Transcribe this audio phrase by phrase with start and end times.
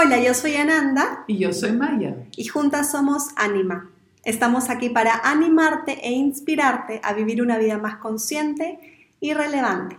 [0.00, 1.24] Hola, yo soy Ananda.
[1.26, 2.14] Y yo soy Maya.
[2.36, 3.90] Y juntas somos Anima.
[4.22, 8.78] Estamos aquí para animarte e inspirarte a vivir una vida más consciente
[9.18, 9.98] y relevante.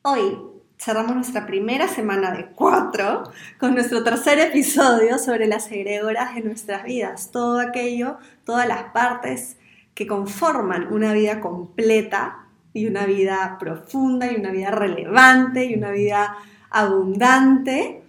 [0.00, 0.38] Hoy
[0.78, 3.24] cerramos nuestra primera semana de cuatro
[3.58, 7.30] con nuestro tercer episodio sobre las egregoras de nuestras vidas.
[7.30, 9.58] Todo aquello, todas las partes
[9.92, 15.90] que conforman una vida completa y una vida profunda y una vida relevante y una
[15.90, 16.38] vida
[16.70, 18.02] abundante.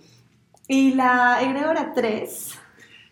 [0.71, 2.59] Y la egregora 3.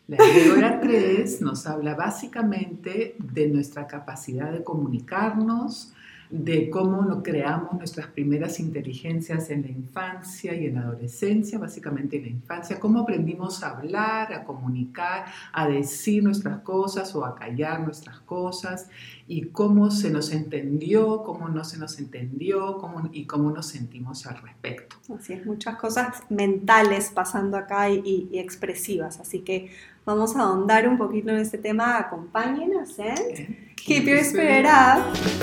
[0.08, 5.94] La egregora 3 nos habla básicamente de nuestra capacidad de comunicarnos,
[6.30, 12.18] de cómo nos creamos nuestras primeras inteligencias en la infancia y en la adolescencia, básicamente
[12.18, 17.36] en la infancia, cómo aprendimos a hablar, a comunicar, a decir nuestras cosas o a
[17.36, 18.90] callar nuestras cosas
[19.28, 24.28] y cómo se nos entendió, cómo no se nos entendió cómo, y cómo nos sentimos
[24.28, 24.98] al respecto.
[25.18, 29.72] Así es, muchas cosas mentales pasando acá y, expresivas, así que
[30.06, 33.74] vamos a ahondar un poquito en este tema, acompáñenos, ¿eh?
[33.78, 35.39] Keep your spirit up.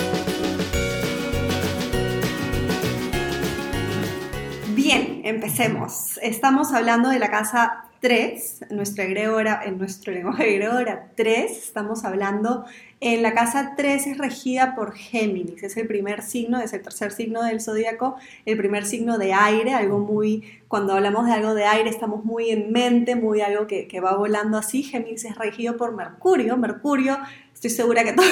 [4.77, 6.19] Bien, empecemos.
[6.21, 12.67] Estamos hablando de la casa 3, nuestra egregora, en nuestro lenguaje egregora 3, estamos hablando
[13.01, 17.11] en la casa 3 es regida por Géminis, es el primer signo, es el tercer
[17.13, 21.65] signo del zodíaco, el primer signo de aire, algo muy, cuando hablamos de algo de
[21.65, 24.83] aire estamos muy en mente, muy algo que, que va volando así.
[24.83, 27.19] Géminis es regido por Mercurio, Mercurio
[27.57, 28.29] Estoy segura que todos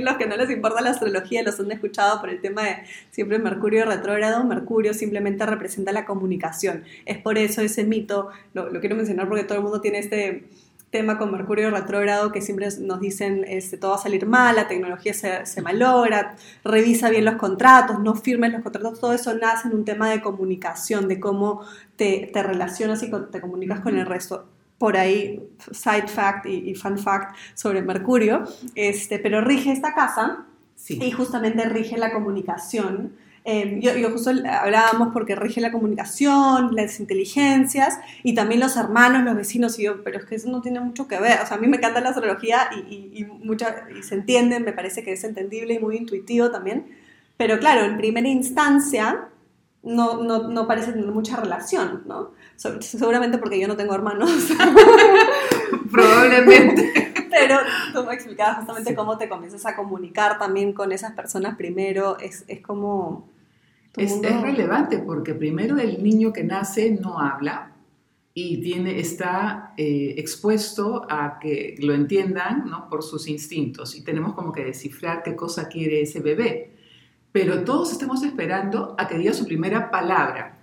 [0.00, 2.76] los que no les importa la astrología los han escuchado por el tema de
[3.10, 4.42] siempre Mercurio retrógrado.
[4.44, 6.82] Mercurio simplemente representa la comunicación.
[7.04, 10.48] Es por eso ese mito, lo, quiero mencionar porque todo el mundo tiene este
[10.88, 14.68] tema con Mercurio retrógrado que siempre nos dicen este, todo va a salir mal, la
[14.68, 19.68] tecnología se, se, malogra, revisa bien los contratos, no firmes los contratos, todo eso nace
[19.68, 21.60] en un tema de comunicación, de cómo
[21.96, 24.46] te, te relacionas y te comunicas con el resto
[24.78, 28.44] por ahí, side fact y, fun fact sobre Mercurio,
[28.74, 30.44] este, pero rige esta casa
[30.88, 33.12] y justamente rige la comunicación.
[33.48, 39.36] Eh, yo, justo hablábamos porque rige la comunicación, las inteligencias y también los hermanos, los
[39.36, 41.40] vecinos, y yo, pero es que eso no tiene mucho que ver.
[41.42, 44.72] O sea, a mí me encanta la astrología y, y, mucha, y se entiende, me
[44.72, 46.86] parece que es entendible y muy intuitivo también.
[47.36, 49.28] Pero claro, en primera instancia,
[49.86, 52.32] no, no, no, parece tener mucha relación, ¿no?
[52.56, 54.30] Seguramente porque yo no tengo hermanos.
[55.92, 57.14] Probablemente.
[57.30, 57.58] Pero
[57.94, 62.44] tú me explicabas justamente cómo te comienzas a comunicar también con esas personas primero, es,
[62.48, 63.28] es como...
[63.96, 67.72] Es, es, relevante porque primero el niño que nace no habla
[68.34, 72.90] y tiene, está eh, expuesto a que lo entiendan ¿no?
[72.90, 76.75] por sus instintos y tenemos como que descifrar qué cosa quiere ese bebé
[77.36, 80.56] pero todos estamos esperando a que diga su primera palabra,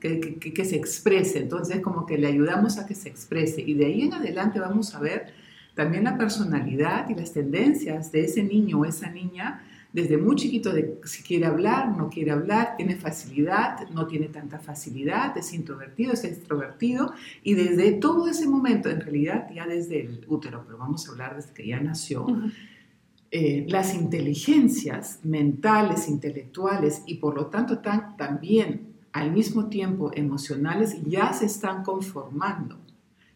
[0.00, 1.40] que, se exprese.
[1.40, 3.60] Entonces, como que le ayudamos a que se exprese.
[3.60, 5.34] Y de ahí en adelante vamos a ver
[5.74, 9.62] también la personalidad y las tendencias de ese niño o esa niña
[9.92, 14.58] desde muy chiquito de si quiere hablar, no quiere hablar, tiene facilidad, no tiene tanta
[14.58, 17.12] facilidad, es introvertido, es extrovertido,
[17.42, 21.36] y desde todo ese momento, en realidad ya desde el útero, pero vamos a hablar
[21.36, 22.26] desde que ya nació,
[23.38, 31.34] eh, las inteligencias mentales, intelectuales y por lo tanto también al mismo tiempo emocionales ya
[31.34, 32.78] se están conformando.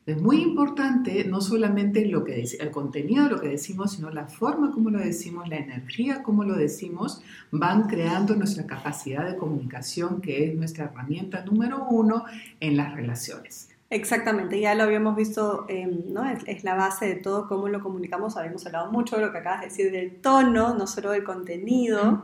[0.06, 4.26] Es muy importante no solamente lo que el contenido de lo que decimos, sino la
[4.26, 10.22] forma como lo decimos, la energía como lo decimos, van creando nuestra capacidad de comunicación,
[10.22, 12.24] que es nuestra herramienta número uno
[12.58, 13.69] en las relaciones.
[13.90, 16.24] Exactamente, ya lo habíamos visto, em, ¿no?
[16.24, 18.36] Es, la base de todo cómo lo comunicamos.
[18.36, 22.22] Habíamos hablado mucho de lo que acabas de decir del tono, no solo del contenido.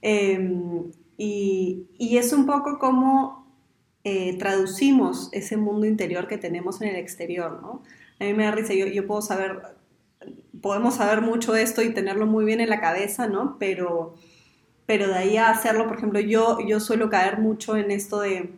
[0.00, 3.46] Em, y, es un poco cómo
[4.04, 7.82] eh, traducimos ese mundo interior que tenemos en el exterior, ¿no?
[8.18, 9.60] A mí me da risa, yo, yo puedo saber,
[10.62, 13.56] podemos saber mucho esto y tenerlo muy bien en la cabeza, ¿no?
[13.58, 14.14] Pero,
[14.86, 18.54] pero de ahí a hacerlo, por ejemplo, yo, yo suelo caer mucho en esto de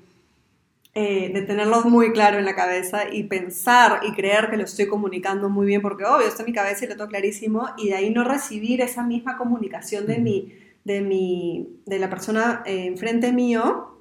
[0.93, 4.89] eh, de tenerlo muy claro en la cabeza y pensar y creer que lo estoy
[4.89, 7.95] comunicando muy bien, porque obvio está en mi cabeza y lo tengo clarísimo, y de
[7.95, 10.53] ahí no recibir esa misma comunicación de, mi,
[10.85, 13.99] de, mi, de la persona eh, enfrente mío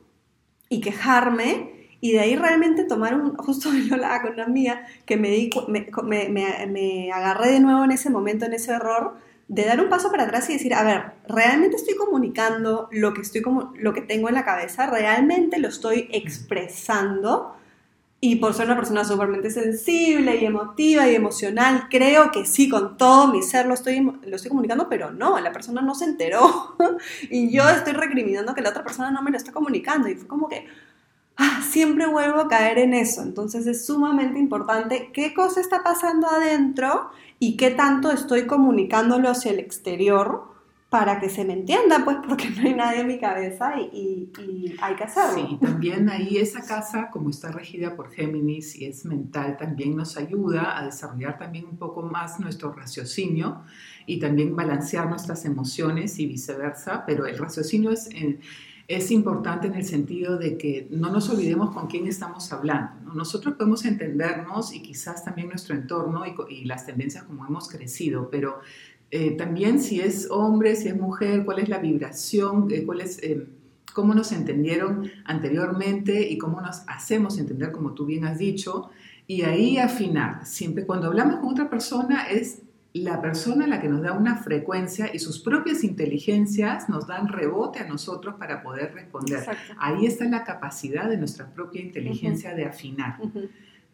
[0.68, 1.78] y quejarme.
[2.02, 5.52] Y de ahí realmente tomar un, justo yo la con una mía, que me, di,
[5.68, 5.88] me,
[6.30, 9.16] me, me agarré de nuevo en ese momento, en ese error,
[9.50, 13.22] de dar un paso para atrás y decir, a ver, ¿realmente estoy comunicando lo que,
[13.22, 14.86] estoy como, lo que tengo en la cabeza?
[14.86, 17.56] ¿Realmente lo estoy expresando?
[18.22, 22.96] Y por ser una persona súpermente sensible y emotiva y emocional, creo que sí, con
[22.96, 26.76] todo mi ser lo estoy, lo estoy comunicando, pero no, la persona no se enteró.
[27.32, 30.10] y yo estoy recriminando que la otra persona no me lo está comunicando.
[30.10, 30.68] Y fue como que,
[31.40, 33.24] ah, siempre vuelvo a caer en eso.
[33.24, 37.10] Entonces es sumamente importante qué cosa está pasando adentro
[37.40, 40.50] y qué tanto estoy comunicándolo hacia el exterior
[40.90, 44.32] para que se me entienda, pues porque no hay nadie en mi cabeza y,
[44.82, 45.48] hay que hacerlo.
[45.48, 50.18] Sí, también ahí esa casa, como está regida por Géminis y es mental, también nos
[50.18, 53.62] ayuda a desarrollar también un poco más nuestro raciocinio
[54.08, 58.10] y también balancear nuestras emociones y viceversa, pero el raciocinio es...
[58.90, 63.14] es importante en el sentido de que no nos olvidemos con quién estamos hablando.
[63.14, 68.30] Nosotros podemos entendernos y quizás también nuestro entorno y, y, las tendencias como hemos crecido,
[68.32, 68.62] pero
[69.12, 73.22] eh, también si es hombre, si es mujer, cuál es la vibración, eh, cuál es,
[73.22, 73.46] eh,
[73.94, 78.90] cómo nos entendieron anteriormente y cómo nos hacemos entender, como tú bien has dicho,
[79.28, 80.48] y ahí afinar.
[80.48, 82.64] Siempre cuando hablamos con otra persona es
[82.94, 87.80] la persona la que nos da una frecuencia y sus propias inteligencias nos dan rebote
[87.80, 89.46] a nosotros para poder responder.
[89.78, 93.20] Ahí está la capacidad de nuestra propia inteligencia de afinar.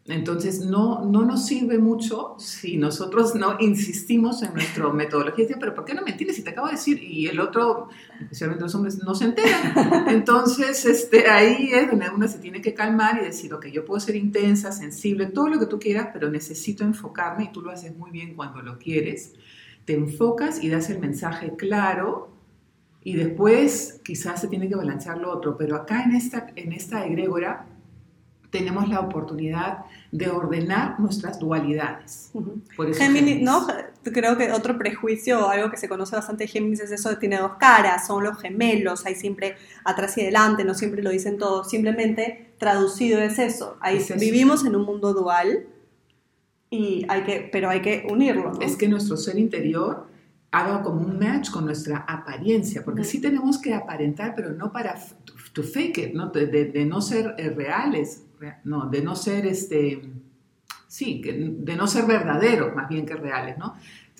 [0.08, 5.46] Entonces, no, no nos sirve mucho si nosotros no insistimos en nuestra metodología.
[5.58, 6.36] Pero ¿por qué no me entiendes?
[6.36, 7.88] Si te acabo de decir, y el otro,
[8.20, 10.08] especialmente los hombres, no se enteran.
[10.08, 13.98] Entonces, este, ahí es donde uno se tiene que calmar y decir, ok, yo puedo
[13.98, 17.96] ser intensa, sensible, todo lo que tú quieras, pero necesito enfocarme y tú lo haces
[17.96, 19.34] muy bien cuando lo quieres.
[19.84, 22.30] Te enfocas y das el mensaje claro
[23.02, 25.56] y después quizás se tiene que balancear lo otro.
[25.56, 27.66] Pero acá en esta, en esta egrégora,
[28.50, 32.30] tenemos la oportunidad de ordenar nuestras dualidades.
[32.96, 33.66] Géminis, ¿no?
[34.02, 37.16] Creo que otro prejuicio o algo que se conoce bastante de Géminis es eso de
[37.16, 41.38] tiene dos caras, son los gemelos, hay siempre atrás y adelante, no siempre lo dicen
[41.38, 43.76] todos, simplemente traducido es eso.
[43.80, 45.66] Ahí vivimos en un mundo dual
[46.70, 48.52] y hay que, pero hay que unirlo.
[48.60, 50.06] Es que nuestro ser interior
[50.50, 54.96] haga como un match con nuestra apariencia, porque sí tenemos que aparentar, pero no para
[55.52, 56.28] to fake it, ¿no?
[56.28, 58.22] De, no ser eh, reales,
[58.64, 60.02] no, de no ser, este,
[60.86, 63.74] sí, de no ser verdaderos más bien que reales, ¿no?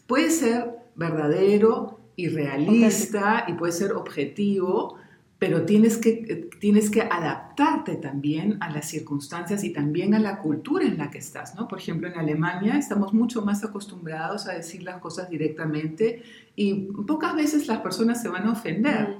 [0.07, 4.97] Puede ser verdadero y realista y puede ser objetivo,
[5.39, 10.87] pero tienes que, tienes que adaptarte también a las circunstancias y también a la cultura
[10.87, 11.69] en la que estás, ¿no?
[11.69, 16.23] Por ejemplo, en Alemania estamos mucho más acostumbrados a decir las cosas directamente
[16.55, 16.75] y
[17.07, 19.19] pocas veces las personas se van a ofender.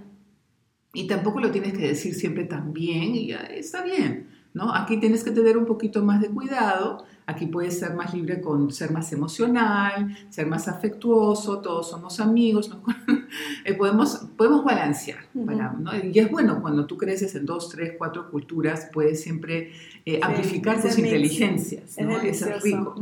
[0.95, 4.36] Y tampoco lo tienes que decir siempre tan bien y está bien.
[4.57, 4.75] ¿No?
[4.75, 8.73] Aquí tienes que tener un poquito más de cuidado, aquí puedes ser más libre con
[8.73, 12.75] ser más emocional, ser más afectuoso, todos somos amigos,
[13.67, 15.19] eh, podemos, podemos balancear.
[16.11, 19.73] Y es bueno cuando tú creces en dos, tres, cuatro culturas, puedes siempre
[20.07, 22.19] eh, amplificar tus inteligencias, ¿no?
[22.19, 22.95] Es rico.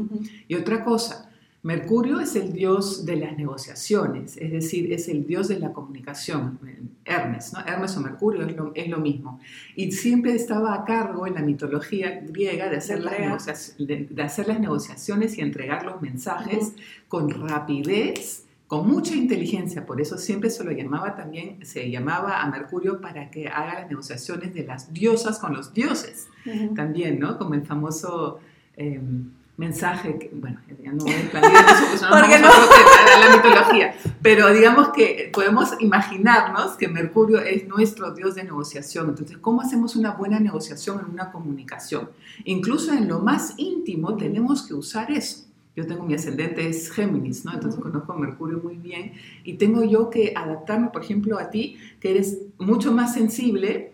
[0.48, 1.23] Y otra cosa,
[1.64, 6.58] Mercurio es el dios de las negociaciones, es decir, es el dios de la comunicación.
[7.06, 7.60] Hermes, ¿no?
[7.60, 9.40] Hermes o Mercurio es lo, es lo mismo.
[9.74, 14.60] Y siempre estaba a cargo en la mitología griega de hacer, las, de, hacer las
[14.60, 16.74] negociaciones y entregar los mensajes
[17.08, 19.86] con rapidez, con mucha inteligencia.
[19.86, 23.88] Por eso siempre se lo llamaba también, se llamaba a Mercurio para que haga las
[23.88, 26.28] negociaciones de las diosas con los dioses.
[26.76, 27.38] También, ¿no?
[27.38, 28.38] Como el famoso...
[28.76, 33.28] Em, mensaje, que, bueno, ya no voy a expandir eso, porque no no?
[33.28, 39.38] la mitología, pero digamos que podemos imaginarnos que Mercurio es nuestro dios de negociación, entonces,
[39.38, 42.10] ¿cómo hacemos una buena negociación en una comunicación?
[42.44, 45.44] Incluso en lo más íntimo tenemos que usar eso.
[45.76, 47.52] Yo tengo mi ascendente es Géminis, ¿no?
[47.52, 51.78] Entonces conozco a Mercurio muy bien y tengo yo que adaptarme, por ejemplo, a ti,
[51.98, 53.93] que eres mucho más sensible,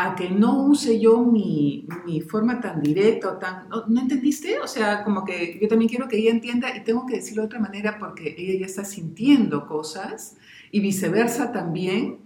[0.00, 3.68] a que no use yo mi, mi forma tan directa o tan...
[3.68, 4.60] ¿no, entendiste?
[4.60, 7.46] O sea, como que yo también quiero que ella entienda y tengo que decirlo de
[7.46, 10.36] otra manera porque ella ya está sintiendo cosas
[10.70, 12.18] y viceversa también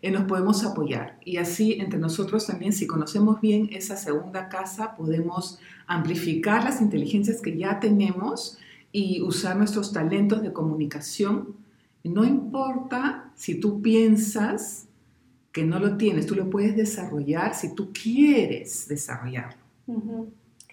[0.00, 1.18] eh, nos podemos apoyar.
[1.24, 5.58] Y así entre nosotros también, si conocemos bien esa segunda casa, podemos
[5.88, 8.58] amplificar las inteligencias que ya tenemos
[8.92, 11.56] y usar nuestros talentos de comunicación.
[12.04, 14.87] No importa si tú piensas
[15.52, 19.58] que no lo tienes, tú lo puedes desarrollar si tú quieres desarrollarlo.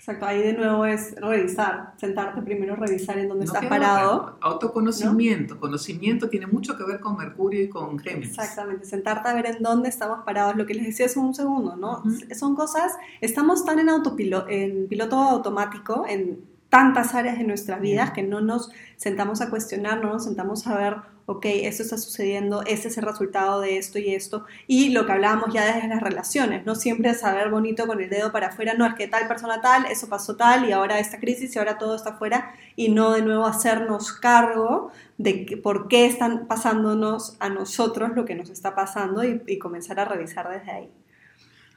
[0.06, 4.38] Exacto, ahí de nuevo es revisar, sentarte primero, revisar en dónde estás parado.
[4.40, 8.30] Autoconocimiento, conocimiento tiene mucho que ver con Mercurio y con Géminis.
[8.30, 11.76] Exactamente, sentarte a ver en dónde estamos parados, lo que les decía hace un segundo,
[11.76, 12.04] ¿no?
[12.38, 16.40] Son cosas, estamos tan en, autopiloto, en piloto automático, en
[16.70, 20.78] tantas áreas de nuestras vidas que no nos sentamos a cuestionar, no nos sentamos a
[20.78, 25.06] ver, ok, esto está sucediendo, ese es el resultado de esto y esto, y lo
[25.06, 28.74] que hablábamos ya desde las relaciones, no siempre saber bonito con el dedo para afuera,
[28.76, 31.78] no, es que tal persona tal, eso pasó tal, y ahora esta crisis y ahora
[31.78, 37.50] todo está afuera, y no de nuevo hacernos cargo de por qué están pasándonos a
[37.50, 40.92] nosotros lo que nos está pasando y comenzar a revisar desde ahí.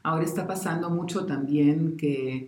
[0.02, 2.46] Ahora está pasando mucho también que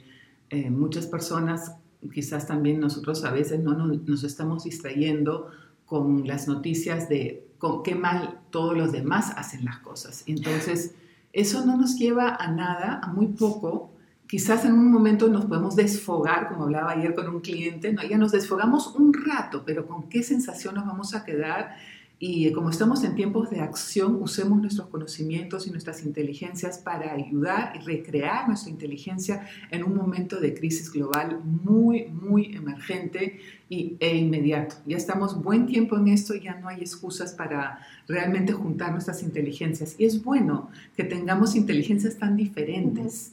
[0.51, 1.77] eh, muchas personas,
[2.13, 5.51] quizás también nosotros a veces no nos, estamos distrayendo
[5.91, 10.23] con las noticias de con qué mal todos los demás hacen las cosas.
[10.29, 10.95] Entonces,
[11.33, 13.91] eso no nos lleva a nada, a muy poco.
[14.29, 18.05] Quizás en un momento nos podemos desfogar, como hablaba ayer con un cliente, ¿no?
[18.05, 21.75] ya nos desfogamos un rato, pero ¿con qué sensación nos vamos a quedar?
[22.23, 27.73] Y como estamos en tiempos de acción, usemos nuestros conocimientos y nuestras inteligencias para ayudar
[27.75, 34.17] y recrear nuestra inteligencia en un momento de crisis global muy, muy emergente y, e
[34.19, 34.77] inmediato.
[34.85, 39.95] Ya estamos buen tiempo en esto, ya no hay excusas para realmente juntar nuestras inteligencias.
[39.99, 43.33] Y es bueno que tengamos inteligencias tan diferentes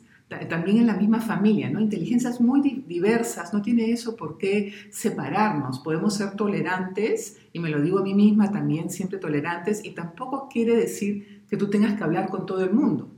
[0.50, 1.80] también en la misma familia, ¿no?
[1.80, 7.82] Inteligencias muy diversas, no tiene eso por qué separarnos, podemos ser tolerantes, y me lo
[7.82, 12.04] digo a mí misma también, siempre tolerantes, y tampoco quiere decir que tú tengas que
[12.04, 13.10] hablar con todo el mundo,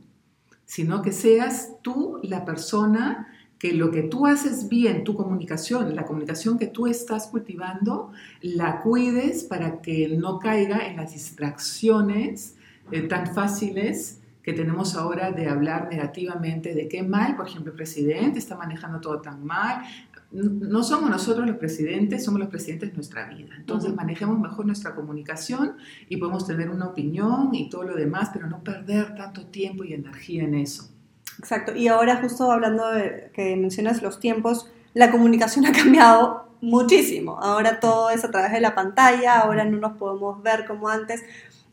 [0.66, 6.06] sino que seas tú la persona que lo que tú haces bien, tu comunicación, la
[6.06, 8.12] comunicación que tú estás cultivando,
[8.42, 12.56] la cuides para que no caiga en las distracciones
[12.92, 14.19] eh, tan fáciles
[14.50, 19.00] que tenemos ahora de hablar negativamente de qué mal, por ejemplo, el presidente está manejando
[19.00, 19.84] todo tan mal.
[20.32, 23.54] No somos nosotros los presidentes, somos los presidentes de nuestra vida.
[23.58, 25.76] Entonces manejemos mejor nuestra comunicación
[26.08, 29.94] y podemos tener una opinión y todo lo demás, pero no perder tanto tiempo y
[29.94, 30.90] energía en eso.
[31.38, 31.76] Exacto.
[31.76, 37.38] Y ahora justo hablando de que mencionas los tiempos, la comunicación ha cambiado muchísimo.
[37.40, 41.24] Ahora todo es a través de la pantalla, ahora no nos podemos ver como antes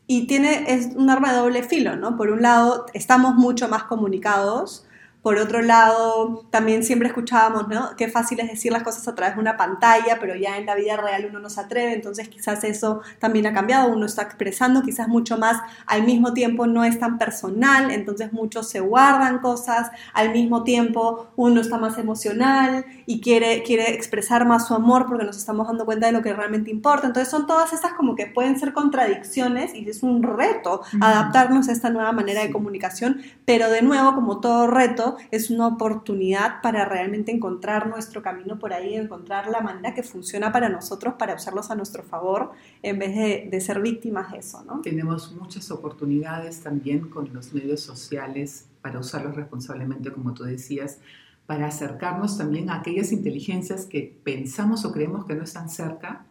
[0.07, 2.15] y tiene, es un arma de doble filo, ¿no?
[2.17, 4.86] Por un lado, estamos mucho más comunicados,
[5.21, 7.95] por otro lado, también siempre escuchábamos, ¿no?
[7.97, 10.75] Qué fácil es decir las cosas a través de una pantalla, pero ya en la
[10.75, 14.83] vida real uno no se atreve, entonces quizás eso también ha cambiado, uno está expresando
[14.83, 19.89] quizás mucho más, al mismo tiempo no es tan personal, entonces muchos se guardan cosas,
[20.13, 25.25] al mismo tiempo uno está más emocional y quiere, quiere expresar más su amor porque
[25.25, 28.27] nos estamos dando cuenta de lo que realmente importa, entonces son todas estas como que
[28.27, 33.69] pueden ser contradicciones y es un reto adaptarnos a esta nueva manera de comunicación, pero
[33.69, 38.95] de nuevo, como todo reto, es una oportunidad para realmente encontrar nuestro camino por ahí,
[38.95, 42.51] encontrar la manera que funciona para nosotros, para usarlos a nuestro favor,
[42.83, 43.15] en vez
[43.49, 44.81] de, ser víctimas de eso, ¿no?
[44.81, 50.99] Tenemos muchas oportunidades también con los medios sociales para usarlos responsablemente, como tú decías,
[51.47, 56.25] para acercarnos también a aquellas inteligencias que pensamos o creemos que no están cerca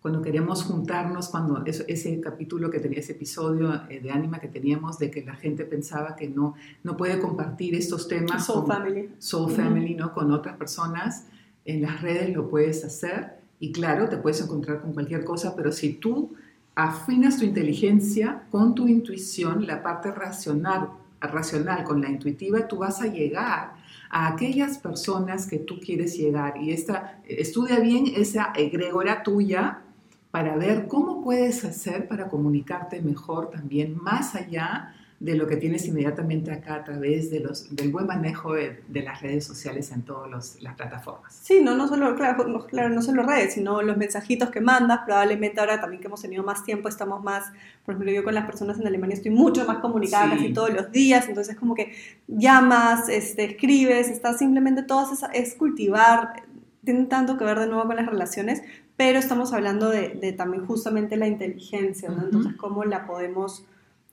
[0.00, 4.98] cuando queremos juntarnos, cuando ese capítulo que tenía, ese episodio eh, de Anima que teníamos,
[4.98, 8.46] de que la gente pensaba que no, no puede compartir estos temas.
[8.46, 9.10] Soul Family.
[9.18, 10.12] Soul Family, ¿no?
[10.12, 11.26] Con otras personas.
[11.64, 15.72] En las redes lo puedes hacer y claro, te puedes encontrar con cualquier cosa, pero
[15.72, 16.34] si tú
[16.74, 20.90] afinas tu inteligencia con tu intuición, la parte racional,
[21.20, 23.74] racional con la intuitiva, tú vas a llegar
[24.10, 26.54] a aquellas personas que tú quieres llegar.
[26.62, 29.82] Y esta, estudia bien esa egregora tuya
[30.30, 35.84] para ver cómo puedes hacer para comunicarte mejor también más allá de lo que tienes
[35.86, 40.30] inmediatamente acá a través de los, del buen manejo de, las redes sociales en todas
[40.62, 41.36] las plataformas.
[41.42, 45.00] Sí, no, no solo, claro, no, claro, no solo redes, sino los mensajitos que mandas.
[45.04, 47.46] Probablemente ahora también que hemos tenido más tiempo, estamos más,
[47.84, 50.92] por ejemplo, yo con las personas en Alemania estoy mucho más comunicada casi todos los
[50.92, 51.92] días, entonces como que
[52.28, 56.44] llamas, este, escribes, estás simplemente todo es, es cultivar,
[56.84, 58.62] tiene tanto que ver de nuevo con las relaciones,
[58.98, 62.24] pero estamos hablando de, también justamente la inteligencia, ¿no?
[62.24, 63.64] Entonces, ¿cómo la podemos,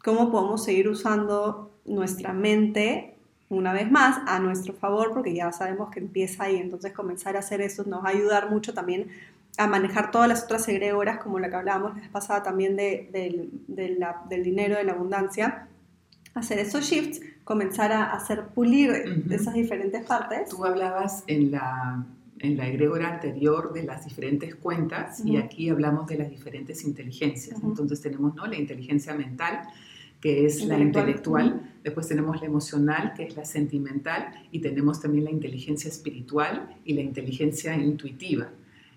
[0.04, 3.16] cómo podemos seguir usando nuestra mente
[3.50, 7.40] una vez más a nuestro favor, porque ya sabemos que empieza ahí, entonces comenzar a
[7.40, 9.08] hacer eso nos va a ayudar mucho también
[9.58, 13.10] a manejar todas las otras egregoras, como la que hablábamos la vez pasada también de,
[13.68, 15.68] del dinero, de la abundancia,
[16.36, 20.50] hacer esos shifts, comenzar a hacer pulir esas diferentes partes.
[20.50, 22.06] Tú hablabas en la
[22.46, 27.62] en la egregora anterior de las diferentes cuentas y aquí hablamos de las diferentes inteligencias.
[27.64, 28.46] Entonces tenemos ¿no?
[28.46, 29.62] la inteligencia mental,
[30.22, 35.26] que es la intelectual, después tenemos la emocional, que es la sentimental, y tenemos también
[35.26, 38.50] la inteligencia espiritual y la inteligencia intuitiva.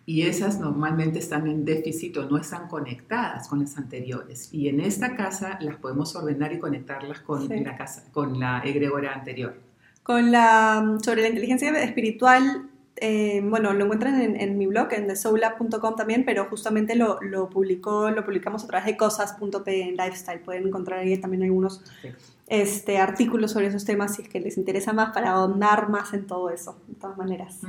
[0.06, 4.48] Y esas normalmente están en déficit o no están conectadas con las anteriores.
[4.52, 9.12] Y en esta casa las podemos ordenar y conectarlas con, la, casa, con la egregora
[9.12, 9.60] anterior.
[10.02, 12.67] Con la, sobre la inteligencia espiritual,
[13.00, 18.10] eh, bueno, lo encuentran en, mi blog, en thesoulab.com también, pero justamente lo, lo, publicó,
[18.10, 20.40] lo publicamos a través de cosas.p en Lifestyle.
[20.40, 21.82] Pueden encontrar ahí también algunos
[22.46, 26.26] este, artículos sobre esos temas si es que les interesa más para ahondar más en
[26.26, 27.60] todo eso, de todas maneras.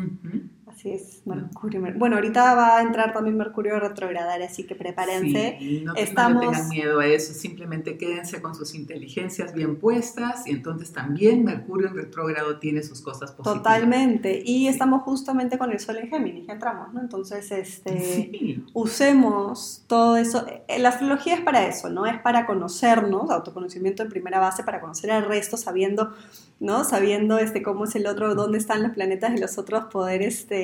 [0.70, 1.82] Así es, Mercurio.
[1.98, 5.58] Bueno, ahorita va a entrar también Mercurio a retrogradar, así que prepárense.
[5.60, 6.46] Sí, no, Estamos...
[6.46, 11.44] no tengan miedo a eso, simplemente quédense con sus inteligencias bien puestas y entonces también
[11.44, 13.64] Mercurio en retrógrado tiene sus cosas positivas.
[13.64, 17.02] Totalmente, y estamos justamente con el Sol en Géminis, ya entramos, ¿no?
[17.02, 20.46] Entonces, este, usemos todo eso.
[20.68, 22.06] Eh, la astrología es para eso, ¿no?
[22.06, 26.14] Es para conocernos, autoconocimiento en primera base, para conocer al resto, sabiendo,
[26.60, 26.84] ¿no?
[26.84, 30.59] Sabiendo este, cómo es el otro, dónde están los planetas de los otros, poder este,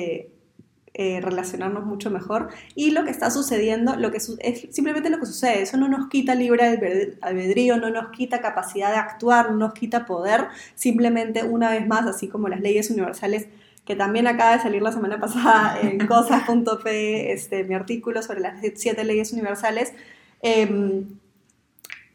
[0.98, 2.48] eh, relacionarnos mucho mejor.
[2.74, 6.08] Y lo que está sucediendo, lo que es simplemente lo que sucede, eso no nos
[6.08, 11.70] quita libre albedrío, no nos quita capacidad de actuar, no nos quita poder, simplemente una
[11.70, 13.46] vez más, así como las leyes universales
[13.84, 18.54] que también acaba de salir la semana pasada en cosas.p, este, mi artículo sobre las
[18.76, 19.92] siete leyes universales,
[20.40, 21.04] eh,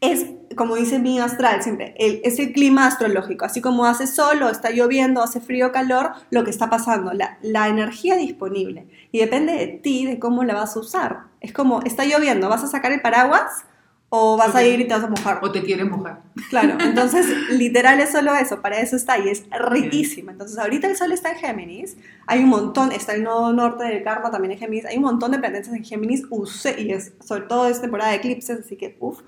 [0.02, 3.46] es, como dice mi astral siempre, el, es el clima astrológico.
[3.46, 7.12] Así como hace sol o está lloviendo, hace frío o calor, lo que está pasando,
[7.12, 8.86] la, la energía disponible.
[9.12, 11.20] Y depende de ti, de cómo la vas a usar.
[11.40, 13.64] Es como, está lloviendo, ¿vas a sacar el paraguas?
[14.14, 15.38] O vas a ir y te vas a mojar.
[15.40, 16.20] O te quieres mojar.
[16.50, 20.32] Claro, entonces literal es solo eso, para eso está y es riquísima.
[20.32, 24.04] Entonces ahorita el sol está en Géminis, hay un montón, está el nodo norte del
[24.04, 27.44] karma también en Géminis, hay un montón de planetas en Géminis, use, y es, sobre
[27.44, 29.20] todo es temporada de eclipses, así que uff,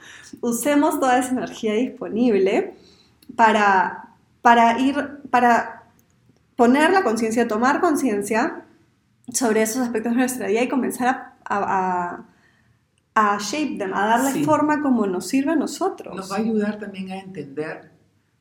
[0.42, 2.74] usemos toda esa energía disponible
[3.36, 4.10] para,
[4.42, 4.96] para ir,
[5.30, 5.84] para
[6.56, 8.66] poner la conciencia, tomar conciencia
[9.32, 12.24] sobre esos aspectos de nuestra vida y comenzar a a
[13.38, 16.14] shape them, a darle forma como nos sirve a nosotros.
[16.14, 17.92] Nos va a ayudar también a entender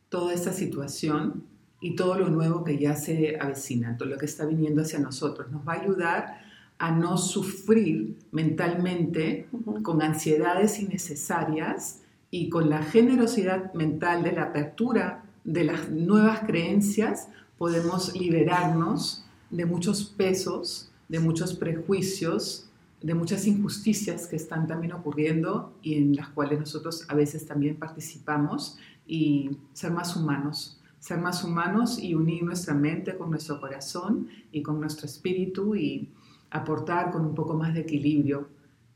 [0.09, 1.43] toda esta situación
[1.79, 5.51] y todo lo nuevo que ya se avecina, todo lo que está viniendo hacia nosotros.
[5.51, 6.41] Nos va a ayudar
[6.79, 9.47] a no sufrir mentalmente
[9.83, 12.01] con ansiedades innecesarias
[12.31, 17.27] y con la generosidad mental de la apertura de las nuevas creencias,
[17.57, 22.69] podemos liberarnos de muchos pesos, de muchos prejuicios,
[23.03, 27.75] de muchas injusticias que están también ocurriendo y en las cuales nosotros a veces también
[27.75, 34.29] participamos y ser más humanos, ser más humanos y unir nuestra mente con nuestro corazón
[34.53, 36.13] y con nuestro espíritu y
[36.49, 38.47] aportar con un poco más de equilibrio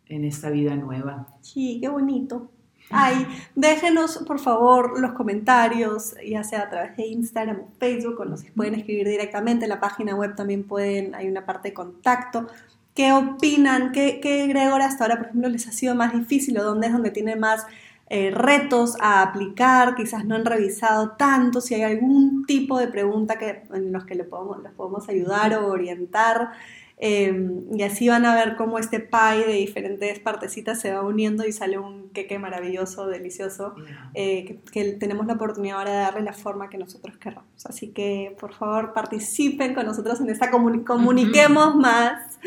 [0.05, 1.27] en esta vida nueva.
[1.41, 2.49] Sí, qué bonito.
[2.89, 8.23] Ay, déjenos por favor los comentarios, ya sea a través de Instagram o Facebook, o
[8.25, 12.47] nos pueden escribir directamente en la página web, también pueden, hay una parte de contacto
[12.97, 13.91] ¿Qué opinan?
[13.91, 16.93] ¿Qué, qué Gregor hasta ahora, por ejemplo, les ha sido más difícil o dónde es
[16.93, 17.67] donde tiene más
[18.09, 19.93] eh, retos a aplicar?
[19.93, 21.61] Quizás no han revisado tanto.
[21.61, 25.53] Si hay algún tipo de pregunta que, en los que le podemos, les podemos ayudar
[25.53, 26.53] o orientar.
[26.99, 31.45] Em, y así van a ver cómo este pie de diferentes partecitas se va uniendo
[31.45, 33.75] y sale un queque maravilloso, delicioso,
[34.15, 37.45] eh, que, tenemos la oportunidad ahora de darle la forma que nosotros queramos.
[37.67, 42.39] Así que por favor participen con nosotros en esta comuniquemos más,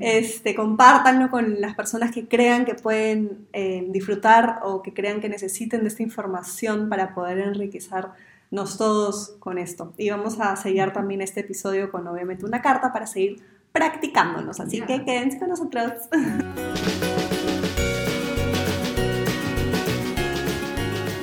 [0.00, 5.28] este, compártanlo con las personas que crean que pueden eh, disfrutar o que crean que
[5.28, 9.92] necesiten de esta información para poder enriquecernos todos con esto.
[9.98, 14.60] Y vamos a sellar también este episodio con obviamente una carta para seguir practicándonos.
[14.60, 15.92] Así que quédense con nosotros.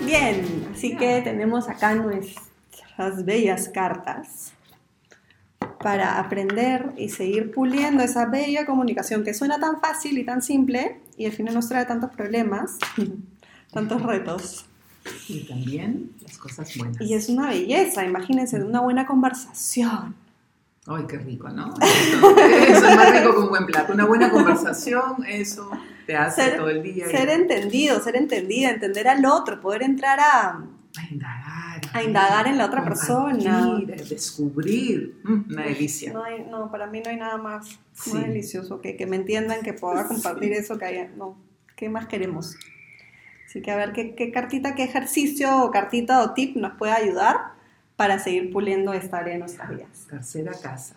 [0.06, 4.54] Bien, así que tenemos acá nuestras bellas cartas
[5.80, 11.02] para aprender y seguir puliendo esa bella comunicación que suena tan fácil y tan simple
[11.18, 12.78] y al final nos trae tantos problemas,
[13.72, 14.66] tantos retos.
[15.28, 17.00] Y también las cosas buenas.
[17.02, 20.16] Y es una belleza, imagínense, una buena conversación
[20.88, 21.74] Ay, qué rico, ¿no?
[21.82, 23.93] Eso, es más rico que un buen plato.
[23.93, 25.71] Una buena conversación, eso
[26.06, 27.08] te hace todo el día.
[27.08, 30.63] Ser entendido, ser entendida, entender al otro, poder entrar a...
[30.98, 31.82] A indagar.
[31.91, 33.80] A indagar en la otra persona.
[34.08, 35.19] descubrir.
[35.24, 36.13] Mm, una delicia.
[36.13, 37.80] No, no, para mí no hay nada más,
[38.13, 41.10] delicioso que, que me entiendan, que pueda compartir eso, que haya...
[41.17, 41.36] No,
[41.76, 42.56] ¿qué más queremos?
[43.48, 46.93] Así que a ver qué, qué cartita, qué ejercicio o cartita o tip nos puede
[46.93, 47.55] ayudar
[47.96, 50.08] para seguir puliendo esta área de nuestras vidas.
[50.10, 50.96] Tercera casa.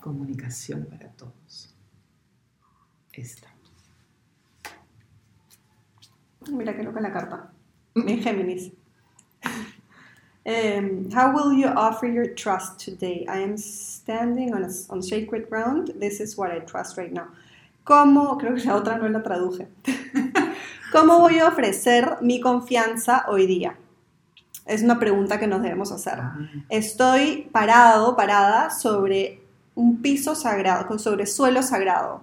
[0.00, 1.74] Comunicación para todos.
[3.12, 3.48] Esta.
[6.48, 7.50] Mira qué loca la carta.
[7.94, 8.72] En Géminis.
[10.46, 13.26] Um, how will you offer your trust today?
[13.28, 15.92] I am standing on, a, on sacred ground.
[15.96, 17.28] This is what I trust right now.
[17.84, 18.38] ¿Cómo?
[18.38, 19.66] Creo que la otra no la traduje.
[20.92, 23.76] ¿Cómo voy a ofrecer mi confianza hoy día?
[24.66, 26.14] Es una pregunta que nos debemos hacer.
[26.18, 26.38] Ah.
[26.68, 29.42] Estoy parado, parada sobre
[29.74, 32.22] un piso sagrado, sobre suelo sagrado.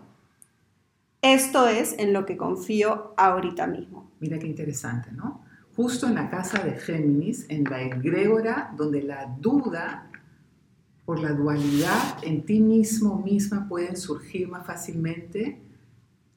[1.21, 4.10] Esto es en lo que confío ahorita mismo.
[4.19, 5.41] Mira qué interesante, ¿no?
[5.76, 10.10] Justo en la casa de Géminis, en la egrégora, donde la duda
[11.06, 15.60] por la dualidad en ti mismo misma pueden surgir más fácilmente,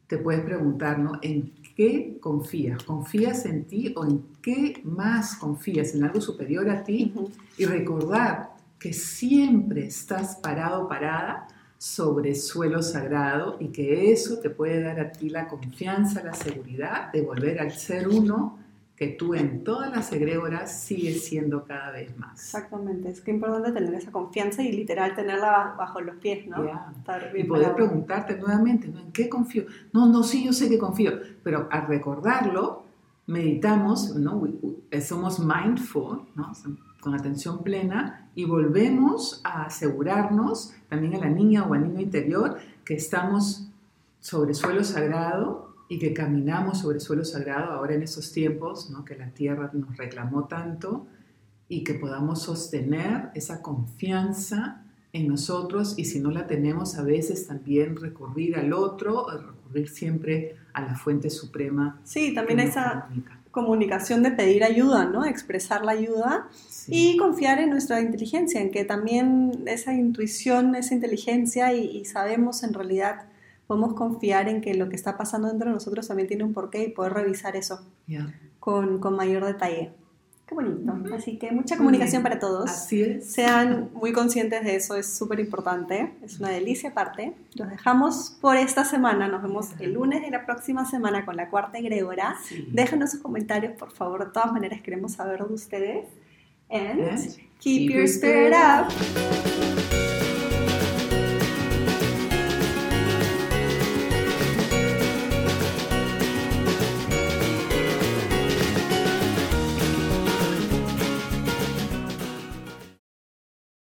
[0.06, 1.18] te puedes preguntar, ¿no?
[1.22, 2.82] ¿En qué confías?
[2.82, 5.94] ¿Confías en ti o en qué más confías?
[5.94, 7.14] ¿En algo superior a ti?
[7.56, 14.82] Y recordar que siempre estás parado, parada sobre suelo sagrado y que eso te puede
[14.82, 18.58] dar a ti la confianza, la seguridad de volver al ser uno
[19.00, 22.38] que tú en todas las egregoras sigues siendo cada vez más.
[22.38, 26.70] Exactamente, es que es importante tener esa confianza y literal tenerla bajo los pies, ¿no?
[27.34, 29.00] y poder preguntarte nuevamente, ¿no?
[29.00, 29.64] ¿En qué confío?
[29.94, 32.82] No, no, sí, yo sé que confío, pero al recordarlo,
[33.26, 34.46] meditamos, ¿no?
[35.00, 36.52] somos mindful, ¿no?
[37.00, 42.58] con atención plena y volvemos a asegurarnos, también a la niña o al niño interior,
[42.84, 43.66] que estamos
[44.18, 49.04] sobre suelo sagrado y que caminamos sobre suelo sagrado ahora en esos tiempos, ¿no?
[49.04, 51.08] que la tierra nos reclamó tanto
[51.68, 57.48] y que podamos sostener esa confianza en nosotros y si no la tenemos a veces
[57.48, 62.00] también recurrir al otro, recurrir siempre a la fuente suprema.
[62.04, 63.08] Sí, también esa
[63.50, 65.24] comunicación de pedir ayuda, ¿no?
[65.24, 66.48] Expresar la ayuda
[66.86, 72.74] y confiar en nuestra inteligencia, en que también esa intuición, esa inteligencia y, sabemos en
[72.74, 73.24] realidad,
[73.70, 76.82] podemos confiar en que lo que está pasando dentro de nosotros también tiene un porqué
[76.82, 77.80] y poder revisar eso
[78.58, 79.92] con, con mayor detalle.
[80.44, 80.92] Qué bonito.
[81.14, 82.68] Así que mucha comunicación para todos.
[82.68, 83.32] Así es.
[83.32, 86.12] Sean muy conscientes de eso, es súper importante.
[86.24, 87.32] Es una delicia aparte.
[87.54, 89.28] Los dejamos por esta semana.
[89.28, 92.38] Nos vemos el lunes de la próxima semana con la cuarta egregora.
[92.72, 94.26] Déjenos sus comentarios, por favor.
[94.26, 96.06] De todas maneras, queremos saber de ustedes.
[96.68, 98.88] And, keep, your spirit up.